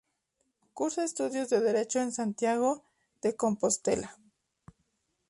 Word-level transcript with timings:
Cursa 0.73 1.03
estudios 1.03 1.47
de 1.51 1.59
derecho 1.59 1.99
en 2.01 2.11
Santiago 2.11 2.83
de 3.21 3.35
Compostela. 3.35 4.17